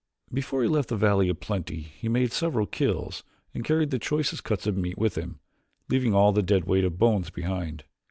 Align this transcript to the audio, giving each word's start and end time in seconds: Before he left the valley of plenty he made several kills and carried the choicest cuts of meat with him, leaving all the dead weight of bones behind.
Before 0.33 0.63
he 0.63 0.67
left 0.67 0.89
the 0.89 0.95
valley 0.97 1.29
of 1.29 1.39
plenty 1.41 1.79
he 1.81 2.09
made 2.09 2.33
several 2.33 2.65
kills 2.65 3.23
and 3.53 3.63
carried 3.63 3.91
the 3.91 3.99
choicest 3.99 4.43
cuts 4.43 4.65
of 4.65 4.75
meat 4.75 4.97
with 4.97 5.15
him, 5.15 5.39
leaving 5.89 6.15
all 6.15 6.31
the 6.31 6.41
dead 6.41 6.63
weight 6.63 6.85
of 6.85 6.97
bones 6.97 7.29
behind. 7.29 7.83